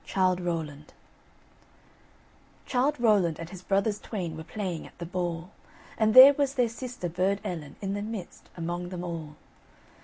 [0.03, 0.93] CHILDE ROWLAND
[2.65, 5.51] Childe Rowland and his brothers twain Were playing at the ball,
[5.95, 9.35] And there was their sister Burd Ellen In the midst, among them all.